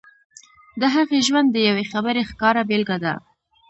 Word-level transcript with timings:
د 0.79 0.81
هغې 0.95 1.19
ژوند 1.27 1.47
د 1.51 1.57
يوې 1.67 1.85
خبرې 1.91 2.21
ښکاره 2.29 2.61
بېلګه 2.69 2.97
ده. 3.03 3.13